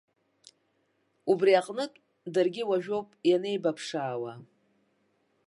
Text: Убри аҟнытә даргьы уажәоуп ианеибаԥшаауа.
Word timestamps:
Убри 1.31 1.51
аҟнытә 1.59 1.99
даргьы 2.33 2.63
уажәоуп 2.69 3.07
ианеибаԥшаауа. 3.29 4.33